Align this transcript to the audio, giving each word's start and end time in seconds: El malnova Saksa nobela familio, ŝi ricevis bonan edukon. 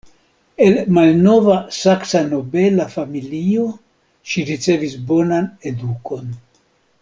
El 0.67 0.77
malnova 0.97 1.57
Saksa 1.79 2.21
nobela 2.31 2.87
familio, 2.95 3.69
ŝi 4.31 4.49
ricevis 4.51 4.97
bonan 5.13 5.51
edukon. 5.75 6.35